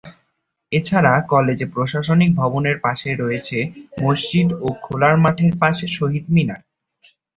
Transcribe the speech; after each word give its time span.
এছাড়া 0.71 1.13
কলেজে 1.31 1.65
প্রশাসনিক 1.73 2.29
ভবনের 2.35 2.77
পাশে 2.79 3.09
রয়েছে 3.15 3.57
মসজিদ 4.01 4.49
ও 4.61 4.77
খেলার 4.83 5.15
মাঠের 5.23 5.53
পাশে 5.61 5.85
শহীদ 5.97 6.25
মিনার। 6.35 6.61